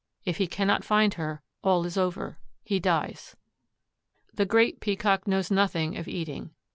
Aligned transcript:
If 0.25 0.37
he 0.37 0.47
cannot 0.47 0.83
find 0.83 1.13
her, 1.13 1.43
all 1.63 1.85
is 1.85 1.95
over. 1.95 2.39
He 2.63 2.79
dies. 2.79 3.35
The 4.33 4.45
Great 4.47 4.79
Peacock 4.79 5.27
knows 5.27 5.51
nothing 5.51 5.95
of 5.95 6.07
eating. 6.07 6.55